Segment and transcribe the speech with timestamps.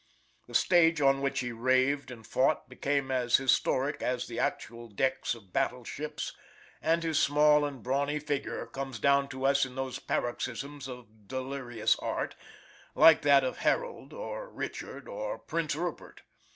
[0.47, 5.35] The stage on which he raved and fought became as historic as the actual decks
[5.35, 6.35] of battle ships,
[6.81, 11.95] and his small and brawny figure comes down to us in those paroxysms of delirious
[11.99, 12.35] art,
[12.95, 16.23] like that of Harold, or Richard, or Prince Rupert.